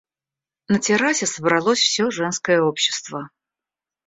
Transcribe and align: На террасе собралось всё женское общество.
На 0.75 0.79
террасе 0.87 1.27
собралось 1.33 1.79
всё 1.83 2.09
женское 2.09 2.59
общество. 2.71 3.29